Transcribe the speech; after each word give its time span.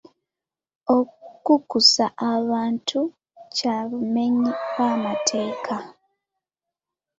Okukukusa 0.97 2.05
abantu 2.33 3.01
kya 3.55 3.77
bumenyi 3.89 4.51
bw'amateeka. 4.63 5.75